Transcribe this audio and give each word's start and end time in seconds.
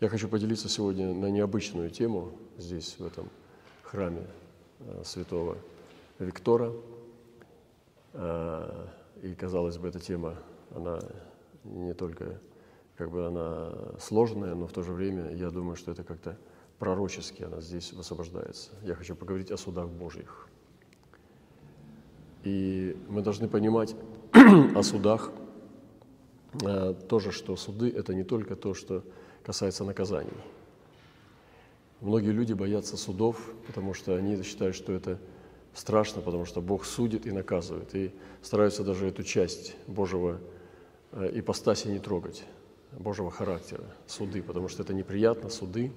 Я 0.00 0.08
хочу 0.08 0.28
поделиться 0.28 0.68
сегодня 0.68 1.12
на 1.12 1.26
необычную 1.26 1.90
тему 1.90 2.30
здесь, 2.56 2.94
в 3.00 3.04
этом 3.04 3.28
храме 3.82 4.22
э, 4.78 5.02
святого 5.04 5.58
Виктора. 6.20 6.70
Э, 8.12 8.86
и, 9.24 9.34
казалось 9.34 9.76
бы, 9.76 9.88
эта 9.88 9.98
тема, 9.98 10.36
она 10.72 11.00
не 11.64 11.94
только 11.94 12.38
как 12.96 13.10
бы 13.10 13.26
она 13.26 13.72
сложная, 13.98 14.54
но 14.54 14.68
в 14.68 14.72
то 14.72 14.84
же 14.84 14.92
время 14.92 15.32
я 15.34 15.50
думаю, 15.50 15.74
что 15.74 15.90
это 15.90 16.04
как-то 16.04 16.38
пророчески 16.78 17.42
она 17.42 17.60
здесь 17.60 17.92
высвобождается. 17.92 18.70
Я 18.84 18.94
хочу 18.94 19.16
поговорить 19.16 19.50
о 19.50 19.56
судах 19.56 19.88
Божьих. 19.88 20.46
И 22.44 22.96
мы 23.08 23.22
должны 23.22 23.48
понимать 23.48 23.96
о 24.76 24.82
судах 24.84 25.32
э, 26.62 26.94
тоже, 27.08 27.32
что 27.32 27.56
суды– 27.56 27.90
это 27.96 28.14
не 28.14 28.22
только 28.22 28.54
то, 28.54 28.74
что 28.74 29.02
касается 29.48 29.82
наказаний. 29.82 30.36
Многие 32.02 32.32
люди 32.32 32.52
боятся 32.52 32.98
судов, 32.98 33.50
потому 33.66 33.94
что 33.94 34.14
они 34.14 34.42
считают, 34.42 34.76
что 34.76 34.92
это 34.92 35.18
страшно, 35.72 36.20
потому 36.20 36.44
что 36.44 36.60
Бог 36.60 36.84
судит 36.84 37.26
и 37.26 37.30
наказывает, 37.30 37.94
и 37.94 38.12
стараются 38.42 38.84
даже 38.84 39.06
эту 39.06 39.22
часть 39.22 39.74
Божьего 39.86 40.38
э, 41.12 41.30
ипостаси 41.32 41.88
не 41.88 41.98
трогать, 41.98 42.44
Божьего 42.92 43.30
характера, 43.30 43.84
суды, 44.06 44.42
потому 44.42 44.68
что 44.68 44.82
это 44.82 44.92
неприятно, 44.92 45.48
суды, 45.48 45.92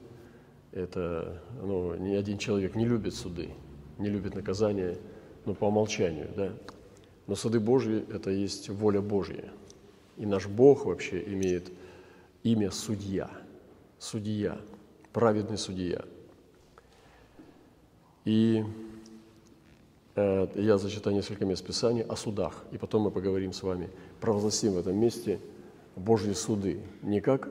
это, 0.72 1.44
ну, 1.61 1.95
ни 1.95 2.16
один 2.16 2.38
человек 2.38 2.75
не 2.75 2.86
любит 2.86 3.16
суды, 3.16 3.49
не 3.97 4.08
любит 4.08 4.33
наказания, 4.33 4.97
ну, 5.44 5.55
по 5.55 5.66
умолчанию, 5.66 6.30
да. 6.38 6.53
Но 7.27 7.36
суды 7.36 7.59
Божьи– 7.59 8.05
это 8.16 8.30
есть 8.30 8.70
воля 8.70 9.02
Божья. 9.02 9.52
И 10.16 10.25
наш 10.25 10.47
Бог 10.47 10.86
вообще 10.86 11.22
имеет 11.22 11.70
имя 12.44 12.72
судья, 12.72 13.30
судья, 14.01 14.57
праведный 15.13 15.59
судья. 15.59 16.03
И 18.25 18.63
э, 20.16 20.47
я 20.55 20.77
зачитаю 20.80 21.16
несколько 21.16 21.45
мест 21.45 21.63
Писания 21.66 22.03
о 22.03 22.16
судах, 22.16 22.66
и 22.71 22.80
потом 22.80 23.03
мы 23.03 23.11
поговорим 23.11 23.53
с 23.53 23.61
вами, 23.61 23.89
провозгласим 24.19 24.73
в 24.73 24.80
этом 24.80 24.97
месте 24.97 25.39
Божьи 25.95 26.33
суды, 26.33 26.81
не 27.03 27.21
как 27.21 27.49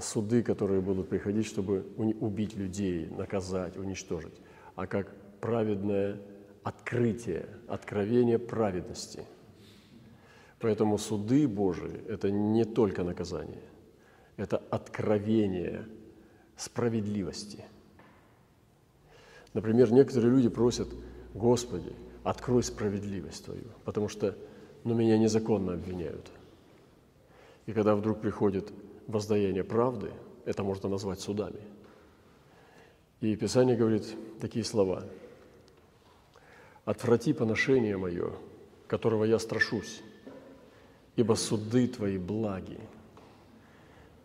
суды, 0.00 0.42
которые 0.42 0.80
будут 0.80 1.08
приходить, 1.08 1.46
чтобы 1.46 1.86
убить 1.96 2.56
людей, 2.56 3.06
наказать, 3.06 3.76
уничтожить, 3.76 4.34
а 4.74 4.86
как 4.86 5.14
праведное 5.40 6.20
открытие, 6.64 7.46
откровение 7.68 8.40
праведности. 8.40 9.24
Поэтому 10.58 10.98
суды 10.98 11.46
Божии– 11.46 12.04
это 12.08 12.30
не 12.30 12.64
только 12.64 13.04
наказание, 13.04 13.62
это 14.36 14.62
откровение 14.70 15.86
справедливости. 16.56 17.64
Например, 19.54 19.92
некоторые 19.92 20.30
люди 20.30 20.48
просят, 20.48 20.88
Господи, 21.34 21.92
открой 22.24 22.62
справедливость 22.62 23.44
Твою, 23.44 23.68
потому 23.84 24.08
что 24.08 24.36
ну, 24.84 24.94
меня 24.94 25.18
незаконно 25.18 25.74
обвиняют. 25.74 26.30
И 27.66 27.72
когда 27.72 27.94
вдруг 27.96 28.20
приходит 28.20 28.72
воздаяние 29.06 29.64
правды, 29.64 30.10
это 30.44 30.62
можно 30.62 30.88
назвать 30.88 31.20
судами. 31.20 31.60
И 33.20 33.34
Писание 33.36 33.76
говорит 33.76 34.04
такие 34.40 34.64
слова– 34.64 35.04
Отврати 36.86 37.32
поношение 37.32 37.96
мое, 37.96 38.32
которого 38.86 39.24
я 39.24 39.40
страшусь, 39.40 40.02
ибо 41.16 41.34
суды 41.34 41.88
твои 41.88 42.16
благи. 42.16 42.78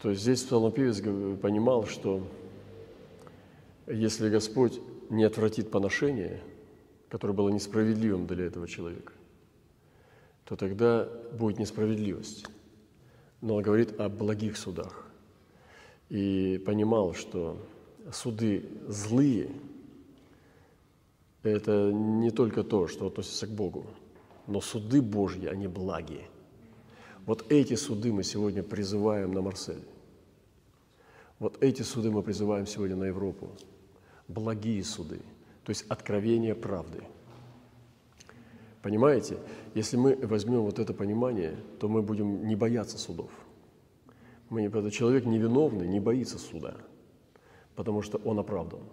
То 0.01 0.09
есть 0.09 0.23
здесь 0.23 0.41
псалмопевец 0.41 0.99
понимал, 1.39 1.85
что 1.85 2.23
если 3.87 4.29
Господь 4.29 4.79
не 5.09 5.23
отвратит 5.23 5.69
поношение, 5.69 6.41
которое 7.09 7.33
было 7.33 7.49
несправедливым 7.49 8.25
для 8.25 8.45
этого 8.45 8.67
человека, 8.67 9.13
то 10.45 10.55
тогда 10.55 11.07
будет 11.37 11.59
несправедливость. 11.59 12.45
Но 13.41 13.55
он 13.55 13.63
говорит 13.63 13.99
о 13.99 14.09
благих 14.09 14.57
судах. 14.57 15.05
И 16.09 16.61
понимал, 16.65 17.13
что 17.13 17.57
суды 18.11 18.65
злые– 18.87 19.51
это 21.43 21.91
не 21.91 22.31
только 22.31 22.63
то, 22.63 22.87
что 22.87 23.07
относится 23.07 23.47
к 23.47 23.51
Богу, 23.51 23.85
но 24.47 24.61
суды 24.61 25.01
Божьи, 25.01 25.45
они 25.45 25.67
благие. 25.67 26.27
Вот 27.25 27.51
эти 27.51 27.75
суды 27.75 28.11
мы 28.11 28.23
сегодня 28.23 28.63
призываем 28.63 29.33
на 29.33 29.41
Марсель. 29.41 29.83
Вот 31.41 31.57
эти 31.61 31.81
суды 31.81 32.09
мы 32.09 32.21
призываем 32.21 32.65
сегодня 32.67 32.95
на 32.95 33.05
Европу. 33.05 33.49
Благие 34.29 34.81
суды, 34.83 35.19
то 35.63 35.71
есть 35.71 35.85
откровение 35.89 36.55
правды. 36.55 37.03
Понимаете, 38.81 39.37
если 39.73 39.97
мы 39.97 40.15
возьмем 40.15 40.61
вот 40.61 40.79
это 40.79 40.93
понимание, 40.93 41.57
то 41.79 41.89
мы 41.89 42.01
будем 42.01 42.47
не 42.47 42.55
бояться 42.55 42.97
судов. 42.97 43.31
Мы 44.49 44.69
человек 44.91 45.25
невиновный 45.25 45.87
не 45.87 45.99
боится 45.99 46.37
суда, 46.37 46.77
потому 47.75 48.01
что 48.03 48.19
он 48.23 48.39
оправдан– 48.39 48.83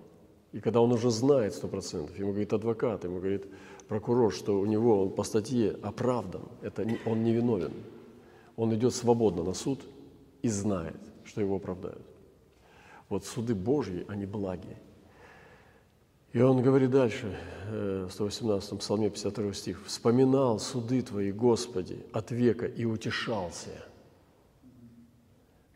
и 0.53 0.61
когда 0.61 0.81
он 0.81 0.93
уже 0.93 1.11
знает 1.11 1.55
сто 1.55 1.69
процентов, 1.69 2.19
ему 2.19 2.31
говорит 2.31 2.53
адвокат, 2.53 3.05
ему 3.05 3.19
говорит 3.19 3.47
прокурор, 3.87 4.33
что 4.33 4.59
у 4.59 4.65
него 4.65 5.03
он 5.03 5.11
по 5.11 5.23
статье 5.23 5.77
оправдан, 5.83 6.43
это 6.63 6.87
он 7.05 7.23
не 7.23 7.33
виновен. 7.33 7.73
Он 8.57 8.75
идет 8.75 8.95
свободно 8.95 9.43
на 9.43 9.53
суд 9.53 9.81
и 10.43 10.49
знает, 10.49 10.99
что 11.25 11.43
его 11.43 11.57
оправдают. 11.57 12.03
Вот 13.09 13.25
суды 13.25 13.55
Божьи, 13.55 14.05
они 14.09 14.27
благи. 14.27 14.77
И 16.33 16.41
он 16.41 16.63
говорит 16.63 16.91
дальше, 16.91 17.39
э, 17.67 18.07
в 18.09 18.13
118 18.13 18.79
псалме, 18.79 19.09
52 19.09 19.55
стих, 19.55 19.87
«Вспоминал 19.87 20.59
суды 20.59 21.01
Твои, 21.03 21.33
Господи, 21.33 22.05
от 22.13 22.31
века 22.31 22.67
и 22.67 22.85
утешался». 22.85 23.71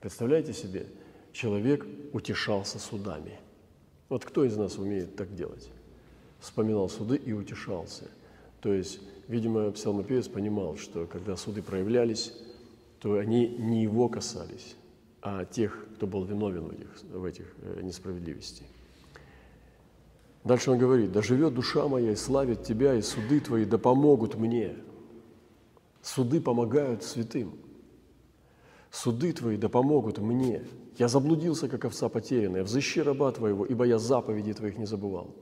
Представляете 0.01 0.53
себе, 0.53 0.87
человек 1.33 1.87
утешался 2.13 2.79
судами– 2.79 3.39
вот 4.13 4.27
кто 4.27 4.45
из 4.45 4.59
нас 4.59 4.77
умеет 4.77 5.17
так 5.17 5.35
делать? 5.35 5.71
Вспоминал 6.39 6.91
суды 6.91 7.17
и 7.17 7.33
утешался. 7.33 8.11
То 8.61 8.71
есть, 8.75 9.01
видимо, 9.27 9.71
псалмопевец 9.71 10.29
понимал, 10.29 10.77
что 10.77 11.07
когда 11.07 11.35
суды 11.35 11.63
проявлялись, 11.63 12.35
то 13.01 13.15
они 13.17 13.49
не 13.49 13.85
его 13.85 14.11
касались, 14.11 14.77
а 14.77 14.82
тех, 15.51 15.87
кто 15.95 16.07
был 16.07 16.25
виновен 16.25 16.65
в 16.65 16.73
этих, 16.73 17.03
в 17.03 17.25
этих 17.25 17.55
э, 17.63 17.81
несправедливостей. 17.83 18.67
Дальше 20.45 20.71
он 20.71 20.79
говорит, 20.79 21.13
«Да 21.13 21.23
живет 21.23 21.55
душа 21.55 21.87
моя 21.87 22.13
и 22.13 22.17
славит 22.17 22.65
Тебя, 22.65 22.95
и 22.95 23.03
суды 23.03 23.41
Твои 23.41 23.65
да 23.65 23.79
помогут 23.79 24.35
мне». 24.35 24.77
Суды 26.03 26.41
помогают 26.41 27.05
святым. 27.05 27.55
Суды 28.91 29.33
Твои 29.33 29.57
да 29.57 29.69
помогут 29.69 30.19
мне. 30.19 30.65
Я 30.99 31.09
заблудился, 31.09 31.69
как 31.69 31.85
овца 31.85 32.09
потерянная. 32.09 32.65
Взыщи 32.65 33.01
раба 33.01 33.31
Твоего, 33.31 33.65
ибо 33.65 33.85
я 33.85 33.99
заповеди 33.99 34.53
Твоих 34.53 34.79
не 34.79 34.87
забывал. 34.87 35.35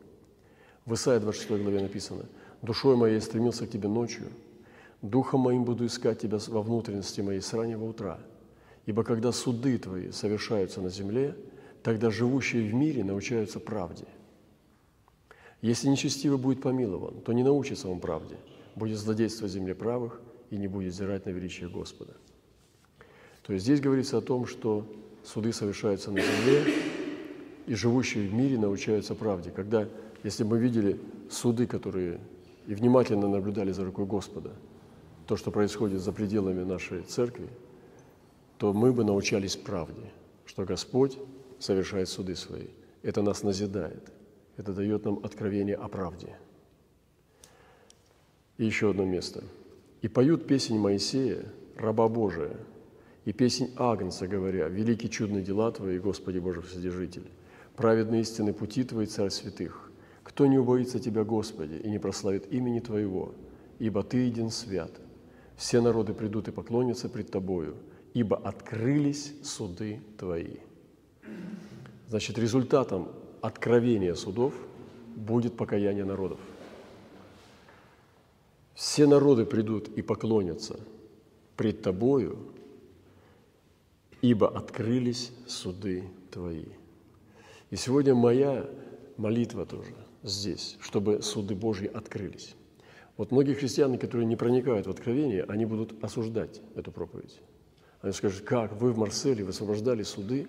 В 0.85 0.95
Исаии 0.95 1.19
26 1.19 1.63
главе 1.63 1.81
написано, 1.81 2.27
«Душой 2.63 2.97
моей 2.97 3.21
стремился 3.21 3.67
к 3.67 3.71
Тебе 3.71 3.89
ночью, 3.89 4.27
духом 5.01 5.41
моим 5.41 5.65
буду 5.65 5.87
искать 5.87 6.21
Тебя 6.21 6.39
во 6.49 6.63
внутренности 6.63 7.23
моей 7.23 7.41
с 7.41 7.53
раннего 7.55 7.85
утра. 7.85 8.21
Ибо 8.87 9.05
когда 9.05 9.33
суды 9.33 9.79
Твои 9.79 10.11
совершаются 10.11 10.81
на 10.81 10.91
земле, 10.91 11.37
тогда 11.83 12.11
живущие 12.11 12.69
в 12.69 12.75
мире 12.75 13.05
научаются 13.05 13.61
правде. 13.61 14.05
Если 15.63 15.89
нечестивый 15.89 16.39
будет 16.39 16.63
помилован, 16.63 17.21
то 17.21 17.33
не 17.33 17.43
научится 17.43 17.89
он 17.89 18.01
правде, 18.01 18.37
будет 18.75 18.99
злодействовать 18.99 19.53
земле 19.53 19.75
правых 19.75 20.21
и 20.51 20.57
не 20.57 20.69
будет 20.69 20.95
зирать 20.95 21.27
на 21.27 21.31
величие 21.31 21.69
Господа». 21.69 22.15
То 23.43 23.53
есть 23.53 23.65
здесь 23.65 23.81
говорится 23.81 24.19
о 24.19 24.21
том, 24.21 24.47
что 24.47 24.87
суды 25.25 25.53
совершаются 25.53 26.11
на 26.11 26.21
земле, 26.21 26.65
и 27.67 27.75
живущие 27.75 28.29
в 28.29 28.33
мире 28.33 28.59
научаются 28.59 29.15
правде. 29.15 29.51
Когда, 29.51 29.89
если 30.23 30.45
мы 30.45 30.59
видели 30.59 31.01
суды, 31.31 31.67
которые 31.67 32.21
и 32.67 32.75
внимательно 32.75 33.29
наблюдали 33.29 33.73
за 33.73 33.85
рукой 33.85 34.07
Господа, 34.07 34.53
то, 35.27 35.37
что 35.37 35.51
происходит 35.51 36.01
за 36.01 36.13
пределами 36.13 36.63
нашей 36.63 37.03
церкви, 37.03 37.49
то 38.61 38.75
мы 38.75 38.93
бы 38.93 39.05
научались 39.05 39.57
правде, 39.57 40.13
что 40.45 40.67
Господь 40.67 41.17
совершает 41.59 42.11
суды 42.11 42.37
свои. 42.37 42.67
Это 43.03 43.23
нас 43.23 43.43
назидает, 43.43 44.13
это 44.59 44.75
дает 44.75 45.07
нам 45.07 45.19
откровение 45.25 45.77
о 45.77 45.89
правде. 45.89 46.37
И 48.59 48.67
еще 48.67 48.91
одно 48.91 49.07
место. 49.07 49.43
«И 50.03 50.09
поют 50.09 50.47
песнь 50.47 50.77
Моисея, 50.77 51.47
раба 51.75 52.07
Божия, 52.09 52.55
и 53.25 53.33
песнь 53.33 53.73
Агнца, 53.77 54.29
говоря, 54.29 54.69
«Великие 54.69 55.09
чудные 55.09 55.43
дела 55.43 55.73
Твои, 55.73 55.99
Господи 55.99 56.39
Божий 56.39 56.63
Вседержитель, 56.63 57.31
праведные 57.77 58.21
истины 58.21 58.53
пути 58.53 58.85
Твои, 58.85 59.07
Царь 59.07 59.31
святых. 59.31 59.91
Кто 60.23 60.45
не 60.47 60.59
убоится 60.59 61.01
Тебя, 61.01 61.25
Господи, 61.25 61.77
и 61.77 61.89
не 61.89 61.99
прославит 61.99 62.53
имени 62.53 62.81
Твоего, 62.81 63.35
ибо 63.79 64.03
Ты 64.03 64.19
един 64.19 64.51
свят. 64.51 64.91
Все 65.57 65.81
народы 65.81 66.13
придут 66.13 66.49
и 66.49 66.53
поклонятся 66.53 67.09
пред 67.09 67.31
Тобою, 67.31 67.77
ибо 68.15 68.37
открылись 68.37 69.35
суды 69.43 70.01
Твои». 70.19 70.57
Значит, 72.09 72.39
результатом 72.39 73.09
откровения 73.41 74.15
судов 74.15 74.53
будет 75.17 75.57
покаяние 75.57 76.05
народов. 76.05 76.41
Все 78.75 79.07
народы 79.07 79.45
придут 79.45 79.89
и 79.89 80.03
поклонятся 80.03 80.81
пред 81.57 81.83
Тобою, 81.83 82.39
ибо 84.23 84.49
открылись 84.49 85.33
суды 85.47 86.05
Твои. 86.31 86.65
И 87.71 87.77
сегодня 87.77 88.15
моя 88.15 88.69
молитва 89.17 89.67
тоже 89.67 89.95
здесь, 90.23 90.77
чтобы 90.81 91.23
суды 91.23 91.55
Божьи 91.55 91.87
открылись. 91.87 92.55
Вот 93.17 93.31
многие 93.31 93.55
христиане, 93.55 93.99
которые 93.99 94.27
не 94.27 94.37
проникают 94.37 94.87
в 94.87 94.91
откровение, 94.91 95.45
они 95.45 95.67
будут 95.67 96.03
осуждать 96.03 96.63
эту 96.75 96.91
проповедь. 96.91 97.39
Они 98.03 98.13
скажут, 98.13 98.45
как 98.45 98.73
вы 98.81 98.93
в 98.93 98.99
Марселе 98.99 99.45
высвобождали 99.45 100.03
суды? 100.03 100.49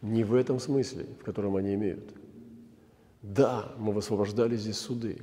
Не 0.00 0.22
в 0.24 0.34
этом 0.34 0.60
смысле, 0.60 1.06
в 1.20 1.24
котором 1.24 1.56
они 1.56 1.74
имеют. 1.74 2.14
Да, 3.22 3.72
мы 3.78 3.92
высвобождали 3.92 4.56
здесь 4.56 4.78
суды. 4.78 5.18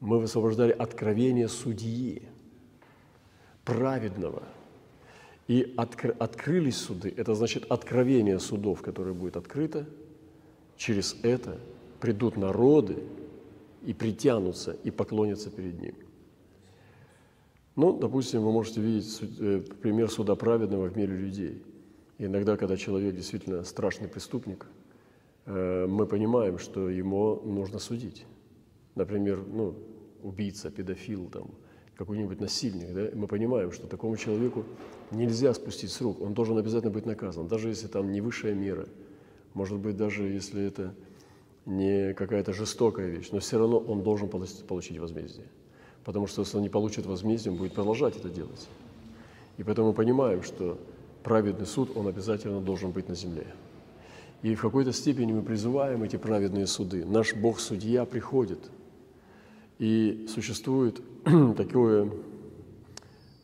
Мы 0.00 0.18
высвобождали 0.18 0.72
откровение 0.72 1.48
судьи, 1.48 2.22
праведного. 3.64 4.42
И 5.46 5.74
откр- 5.78 6.14
открылись 6.18 6.76
суды. 6.76 7.12
Это 7.16 7.34
значит 7.34 7.70
откровение 7.70 8.38
судов, 8.38 8.82
которое 8.82 9.14
будет 9.14 9.36
открыто. 9.36 9.88
Через 10.76 11.16
это 11.22 11.58
придут 11.98 12.36
народы, 12.36 13.02
и 13.84 13.94
притянутся, 13.94 14.76
и 14.84 14.90
поклонятся 14.90 15.50
перед 15.50 15.80
Ним. 15.80 15.94
Ну, 17.78 17.96
допустим, 17.96 18.42
вы 18.42 18.50
можете 18.50 18.80
видеть 18.80 19.20
э, 19.38 19.62
пример 19.80 20.10
суда 20.10 20.34
праведного 20.34 20.88
в 20.88 20.96
мире 20.96 21.16
людей. 21.16 21.62
И 22.18 22.24
иногда, 22.24 22.56
когда 22.56 22.76
человек 22.76 23.14
действительно 23.14 23.62
страшный 23.62 24.08
преступник, 24.08 24.66
э, 25.46 25.86
мы 25.86 26.04
понимаем, 26.06 26.58
что 26.58 26.90
ему 26.90 27.40
нужно 27.44 27.78
судить. 27.78 28.26
Например, 28.96 29.44
ну, 29.46 29.76
убийца, 30.24 30.72
педофил, 30.72 31.26
там, 31.26 31.52
какой-нибудь 31.94 32.40
насильник, 32.40 32.92
да, 32.92 33.10
мы 33.14 33.28
понимаем, 33.28 33.70
что 33.70 33.86
такому 33.86 34.16
человеку 34.16 34.64
нельзя 35.12 35.54
спустить 35.54 35.92
с 35.92 36.00
рук, 36.00 36.20
он 36.20 36.34
должен 36.34 36.58
обязательно 36.58 36.90
быть 36.90 37.06
наказан, 37.06 37.46
даже 37.46 37.68
если 37.68 37.86
там 37.86 38.10
не 38.10 38.20
высшая 38.20 38.54
мера, 38.54 38.88
может 39.54 39.78
быть, 39.78 39.96
даже 39.96 40.24
если 40.24 40.64
это 40.64 40.96
не 41.64 42.12
какая-то 42.14 42.52
жестокая 42.52 43.06
вещь, 43.06 43.28
но 43.30 43.38
все 43.38 43.56
равно 43.56 43.78
он 43.78 44.02
должен 44.02 44.28
получить 44.28 44.98
возмездие. 44.98 45.46
Потому 46.04 46.26
что 46.26 46.42
если 46.42 46.56
он 46.56 46.62
не 46.62 46.68
получит 46.68 47.06
возмездие, 47.06 47.52
он 47.52 47.58
будет 47.58 47.74
продолжать 47.74 48.16
это 48.16 48.28
делать. 48.28 48.68
И 49.56 49.62
поэтому 49.62 49.88
мы 49.88 49.94
понимаем, 49.94 50.42
что 50.42 50.78
праведный 51.22 51.66
суд, 51.66 51.96
он 51.96 52.06
обязательно 52.06 52.60
должен 52.60 52.90
быть 52.90 53.08
на 53.08 53.14
земле. 53.14 53.46
И 54.42 54.54
в 54.54 54.60
какой-то 54.60 54.92
степени 54.92 55.32
мы 55.32 55.42
призываем 55.42 56.02
эти 56.02 56.16
праведные 56.16 56.66
суды. 56.66 57.04
Наш 57.04 57.34
Бог-судья 57.34 58.04
приходит. 58.04 58.70
И 59.78 60.26
существует 60.32 61.00
такое, 61.56 62.10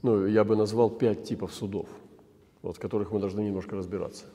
ну, 0.03 0.27
я 0.27 0.45
бы 0.45 0.57
назвал 0.57 0.91
пять 0.91 1.25
типов 1.25 1.53
судов, 1.53 1.89
вот, 2.63 2.77
в 2.77 2.81
которых 2.81 3.13
мы 3.13 3.21
должны 3.21 3.41
немножко 3.41 3.77
разбираться– 3.77 4.25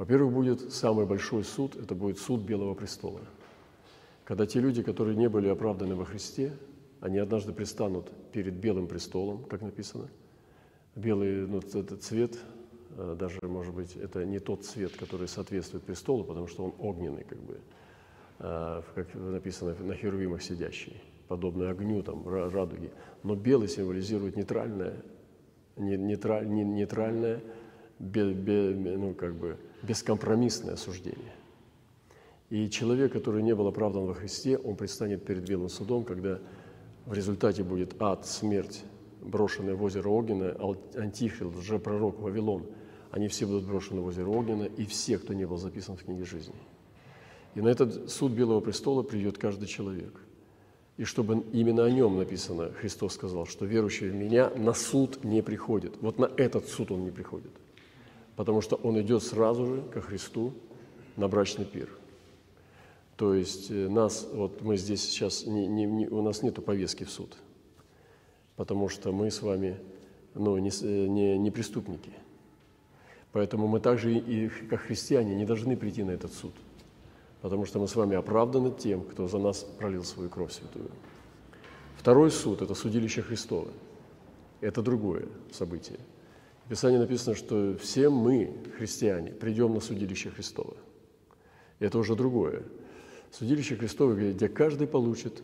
во-первых, 0.00 0.32
будет 0.32 0.72
самый 0.72 1.04
большой 1.04 1.44
суд, 1.44 1.76
это 1.76 1.94
будет 1.94 2.18
суд 2.18 2.40
Белого 2.40 2.72
престола. 2.72 3.20
Когда 4.24 4.46
те 4.46 4.58
люди, 4.58 4.82
которые 4.82 5.14
не 5.14 5.28
были 5.28 5.46
оправданы 5.48 5.94
во 5.94 6.06
Христе, 6.06 6.56
они 7.00 7.18
однажды 7.18 7.52
предстанут 7.52 8.10
перед 8.32 8.54
Белым 8.54 8.86
престолом, 8.86 9.44
как 9.44 9.62
написано. 9.62 10.08
Белый 10.94 11.46
ну, 11.46 11.58
это 11.58 11.96
цвет, 11.96 12.38
э, 12.96 13.16
даже, 13.18 13.38
может 13.42 13.74
быть, 13.74 13.96
это 13.96 14.24
не 14.24 14.38
тот 14.38 14.64
цвет, 14.64 14.96
который 14.96 15.28
соответствует 15.28 15.84
престолу, 15.84 16.24
потому 16.24 16.46
что 16.46 16.64
он 16.64 16.74
огненный, 16.78 17.24
как 17.24 17.38
бы, 17.38 17.58
э, 18.40 18.82
как 18.94 19.14
написано 19.14 19.74
на 19.80 19.94
херувимах 19.94 20.42
сидящий, 20.42 21.00
подобный 21.28 21.70
огню, 21.70 22.02
там, 22.02 22.28
радуги. 22.28 22.90
Но 23.22 23.34
белый 23.34 23.68
символизирует 23.68 24.36
нейтральное, 24.36 25.02
нейтральное, 25.76 27.40
ну, 27.98 29.14
как 29.14 29.34
бы, 29.34 29.56
бескомпромиссное 29.82 30.74
осуждение. 30.74 31.32
И 32.50 32.68
человек, 32.68 33.12
который 33.12 33.42
не 33.42 33.54
был 33.54 33.68
оправдан 33.68 34.06
во 34.06 34.14
Христе, 34.14 34.58
он 34.58 34.74
предстанет 34.74 35.24
перед 35.24 35.48
белым 35.48 35.68
судом, 35.68 36.04
когда 36.04 36.40
в 37.10 37.12
результате 37.12 37.62
будет 37.62 38.00
ад, 38.00 38.26
смерть, 38.26 38.84
брошенная 39.20 39.74
в 39.74 39.82
озеро 39.82 40.08
Огненное, 40.08 40.56
Антихрист, 40.94 41.82
пророк 41.82 42.18
Вавилон, 42.20 42.64
они 43.10 43.28
все 43.28 43.44
будут 43.44 43.66
брошены 43.66 44.00
в 44.00 44.06
озеро 44.06 44.28
Огненное, 44.30 44.68
и 44.68 44.86
все, 44.86 45.18
кто 45.18 45.34
не 45.34 45.44
был 45.44 45.58
записан 45.58 45.96
в 45.96 46.04
книге 46.04 46.24
жизни. 46.24 46.54
И 47.54 47.60
на 47.60 47.68
этот 47.68 48.10
суд 48.10 48.32
Белого 48.32 48.60
престола 48.60 49.02
придет 49.02 49.36
каждый 49.36 49.66
человек. 49.66 50.18
И 50.96 51.04
чтобы 51.04 51.44
именно 51.52 51.84
о 51.84 51.90
нем 51.90 52.16
написано, 52.16 52.70
Христос 52.72 53.14
сказал, 53.14 53.44
что 53.44 53.66
верующий 53.66 54.08
в 54.08 54.14
Меня 54.14 54.50
на 54.50 54.72
суд 54.72 55.22
не 55.24 55.42
приходит. 55.42 55.94
Вот 56.00 56.18
на 56.18 56.30
этот 56.36 56.68
суд 56.68 56.90
он 56.92 57.04
не 57.04 57.10
приходит– 57.10 57.52
потому 58.40 58.62
что 58.62 58.76
он 58.76 58.98
идет 58.98 59.22
сразу 59.22 59.66
же 59.66 59.82
ко 59.92 60.00
Христу 60.00 60.54
на 61.18 61.28
брачный 61.28 61.66
пир. 61.66 61.90
То 63.20 63.34
есть 63.34 63.70
э, 63.70 63.86
нас, 63.90 64.26
вот 64.32 64.62
мы 64.62 64.78
здесь 64.78 65.02
сейчас, 65.02 65.44
не, 65.44 65.66
не, 65.66 65.84
не, 65.84 66.08
у 66.08 66.22
нас 66.22 66.42
нет 66.42 66.64
повестки 66.64 67.04
в 67.04 67.10
суд, 67.10 67.36
потому 68.56 68.88
что 68.88 69.12
мы 69.12 69.30
с 69.30 69.42
вами 69.42 69.76
ну, 70.34 70.56
не, 70.56 70.70
э, 70.70 71.06
не, 71.06 71.36
не 71.36 71.50
преступники. 71.50 72.12
Поэтому 73.32 73.66
мы 73.68 73.78
также, 73.78 74.14
и, 74.14 74.48
как 74.48 74.80
христиане, 74.80 75.34
не 75.34 75.44
должны 75.44 75.76
прийти 75.76 76.02
на 76.02 76.12
этот 76.12 76.32
суд, 76.32 76.54
потому 77.42 77.66
что 77.66 77.78
мы 77.78 77.88
с 77.88 77.94
вами 77.94 78.16
оправданы 78.16 78.70
тем, 78.70 79.02
кто 79.02 79.28
за 79.28 79.36
нас 79.36 79.64
пролил 79.64 80.02
свою 80.02 80.30
кровь 80.30 80.54
святую. 80.54 80.90
Второй 81.98 82.30
суд– 82.30 82.62
это 82.62 82.72
судилище 82.72 83.20
Христово. 83.20 83.68
Это 84.62 84.80
другое 84.80 85.28
событие– 85.52 85.98
в 86.64 86.68
Писании 86.70 86.98
написано, 86.98 87.34
что 87.36 87.76
все 87.82 88.08
мы, 88.08 88.56
христиане, 88.78 89.32
придем 89.32 89.74
на 89.74 89.80
судилище 89.80 90.30
Христово. 90.30 90.76
И 91.80 91.84
это 91.84 91.98
уже 91.98 92.14
другое. 92.14 92.62
Судилище 93.30 93.76
Христово, 93.76 94.14
где 94.14 94.48
каждый 94.48 94.86
получит 94.86 95.42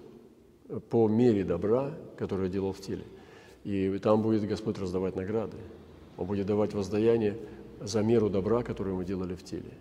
по 0.90 1.08
мере 1.08 1.44
добра, 1.44 1.94
которое 2.16 2.48
делал 2.48 2.72
в 2.72 2.80
теле. 2.80 3.04
И 3.64 3.98
там 3.98 4.22
будет 4.22 4.46
Господь 4.46 4.78
раздавать 4.78 5.16
награды. 5.16 5.56
Он 6.16 6.26
будет 6.26 6.46
давать 6.46 6.74
воздаяние 6.74 7.36
за 7.80 8.02
меру 8.02 8.30
добра, 8.30 8.62
которую 8.62 8.96
мы 8.96 9.04
делали 9.04 9.34
в 9.34 9.44
теле. 9.44 9.72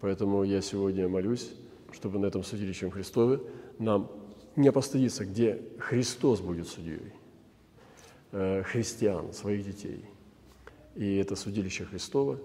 Поэтому 0.00 0.42
я 0.42 0.60
сегодня 0.60 1.08
молюсь, 1.08 1.52
чтобы 1.92 2.18
на 2.18 2.26
этом 2.26 2.42
судилище 2.42 2.90
Христове 2.90 3.40
нам 3.78 4.10
не 4.56 4.72
постыдиться, 4.72 5.24
где 5.24 5.62
Христос 5.78 6.40
будет 6.40 6.68
судьей 6.68 7.12
э, 8.32 8.62
христиан, 8.64 9.32
своих 9.32 9.64
детей– 9.64 10.04
и 10.94 11.16
это 11.16 11.36
судилище 11.36 11.84
Христово 11.84 12.38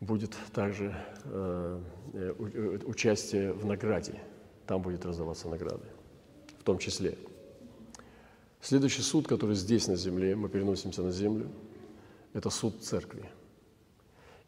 будет 0.00 0.36
также 0.52 0.94
э, 1.24 1.80
э, 2.12 2.78
участие 2.86 3.52
в 3.52 3.66
награде. 3.66 4.20
Там 4.66 4.82
будет 4.82 5.04
раздаваться 5.04 5.48
награды, 5.48 5.86
в 6.58 6.62
том 6.62 6.78
числе. 6.78 7.16
Следующий 8.60 9.02
суд, 9.02 9.26
который 9.26 9.54
здесь 9.54 9.88
на 9.88 9.96
земле, 9.96 10.36
мы 10.36 10.48
переносимся 10.48 11.02
на 11.02 11.10
землю, 11.10 11.48
это 12.34 12.50
суд 12.50 12.82
церкви. 12.82 13.24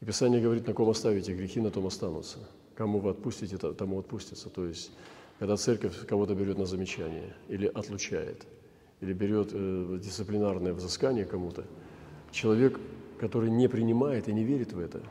И 0.00 0.04
Писание 0.04 0.40
говорит, 0.40 0.66
на 0.66 0.74
ком 0.74 0.88
оставите 0.90 1.34
грехи, 1.34 1.60
на 1.60 1.70
том 1.70 1.86
останутся. 1.86 2.38
Кому 2.74 2.98
вы 2.98 3.10
отпустите, 3.10 3.56
тому 3.58 3.98
отпустится. 3.98 4.48
То 4.48 4.66
есть, 4.66 4.90
когда 5.38 5.56
церковь 5.56 6.06
кого-то 6.06 6.34
берет 6.34 6.58
на 6.58 6.66
замечание 6.66 7.34
или 7.48 7.66
отлучает, 7.66 8.46
или 9.00 9.12
берет 9.12 9.50
э, 9.52 9.98
дисциплинарное 10.02 10.72
взыскание 10.72 11.24
кому-то– 11.24 11.64
Человек, 12.32 12.78
который 13.18 13.50
не 13.50 13.68
принимает 13.68 14.28
и 14.28 14.32
не 14.32 14.44
верит 14.44 14.72
в 14.72 14.78
это, 14.78 15.02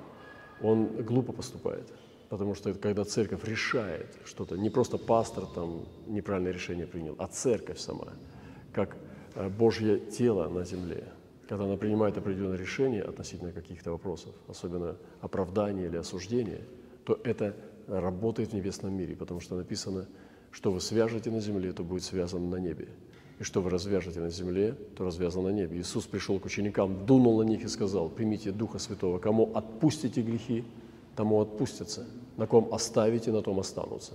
он 0.61 0.87
глупо 1.03 1.33
поступает. 1.33 1.87
Потому 2.29 2.53
что 2.53 2.73
когда 2.73 3.03
церковь 3.05 3.43
решает 3.43 4.15
что-то, 4.25 4.55
не 4.55 4.69
просто 4.69 4.97
пастор 4.97 5.45
там 5.47 5.85
неправильное 6.07 6.51
решение 6.51 6.85
принял, 6.85 7.15
а 7.17 7.27
церковь 7.27 7.79
сама, 7.79 8.09
как 8.71 8.95
э, 9.35 9.49
Божье 9.49 9.99
тело 9.99 10.47
на 10.47 10.63
земле, 10.63 11.05
когда 11.47 11.65
она 11.65 11.75
принимает 11.75 12.17
определенное 12.17 12.57
решение 12.57 13.01
относительно 13.01 13.51
каких-то 13.51 13.91
вопросов, 13.91 14.35
особенно 14.47 14.97
оправдания 15.21 15.87
или 15.87 15.97
осуждения, 15.97 16.61
то 17.03 17.19
это 17.23 17.55
работает 17.87 18.51
в 18.51 18.53
небесном 18.53 18.93
мире, 18.93 19.15
потому 19.15 19.39
что 19.39 19.55
написано, 19.55 20.05
что 20.51 20.71
вы 20.71 20.79
свяжете 20.81 21.31
на 21.31 21.39
земле, 21.39 21.73
то 21.73 21.83
будет 21.83 22.03
связано 22.03 22.47
на 22.47 22.57
небе 22.57 22.89
и 23.39 23.43
что 23.43 23.61
вы 23.61 23.69
развяжете 23.69 24.19
на 24.19 24.29
земле, 24.29 24.75
то 24.95 25.05
развязано 25.05 25.49
на 25.49 25.53
небе. 25.53 25.79
Иисус 25.79 26.05
пришел 26.05 26.39
к 26.39 26.45
ученикам, 26.45 27.05
дунул 27.05 27.39
на 27.39 27.47
них 27.47 27.63
и 27.63 27.67
сказал, 27.69 28.09
примите 28.09 28.51
Духа 28.51 28.79
Святого, 28.79 29.17
кому 29.17 29.51
отпустите 29.55 30.21
грехи, 30.21 30.65
тому 31.15 31.39
отпустятся, 31.39 32.05
на 32.35 32.47
ком 32.47 32.73
оставите, 32.73 33.31
на 33.31 33.41
том 33.41 33.59
останутся. 33.59 34.13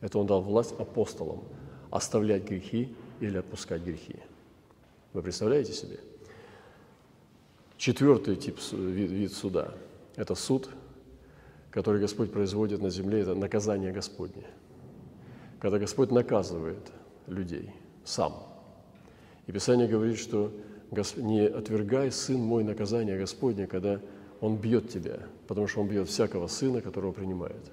Это 0.00 0.18
Он 0.18 0.26
дал 0.26 0.40
власть 0.40 0.74
апостолам 0.78 1.44
оставлять 1.90 2.44
грехи 2.48 2.94
или 3.20 3.36
отпускать 3.36 3.82
грехи. 3.82 4.16
Вы 5.12 5.20
представляете 5.20 5.74
себе? 5.74 6.00
Четвертый 7.76 8.36
тип 8.36 8.58
вид, 8.72 9.32
суда– 9.34 9.74
это 10.16 10.34
суд, 10.34 10.70
который 11.70 12.00
Господь 12.00 12.32
производит 12.32 12.80
на 12.80 12.88
земле, 12.88 13.20
это 13.20 13.34
наказание 13.34 13.92
Господне. 13.92 14.46
Когда 15.60 15.78
Господь 15.78 16.10
наказывает 16.10 16.90
людей 17.26 17.70
сам. 18.04 18.51
Писание 19.52 19.86
говорит, 19.86 20.18
что 20.18 20.52
не 21.16 21.46
отвергай, 21.46 22.10
сын 22.10 22.38
мой, 22.38 22.64
наказание 22.64 23.18
Господне, 23.18 23.66
когда 23.66 24.00
он 24.40 24.56
бьет 24.56 24.88
тебя, 24.88 25.20
потому 25.46 25.66
что 25.66 25.80
он 25.80 25.88
бьет 25.88 26.08
всякого 26.08 26.46
сына, 26.46 26.80
которого 26.80 27.12
принимает. 27.12 27.70